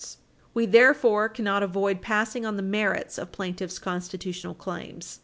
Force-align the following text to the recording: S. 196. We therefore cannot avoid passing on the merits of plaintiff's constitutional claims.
S. 0.01 0.17
196. 0.53 0.55
We 0.55 0.65
therefore 0.65 1.29
cannot 1.29 1.61
avoid 1.61 2.01
passing 2.01 2.43
on 2.43 2.55
the 2.57 2.63
merits 2.63 3.19
of 3.19 3.31
plaintiff's 3.31 3.77
constitutional 3.77 4.55
claims. 4.55 5.19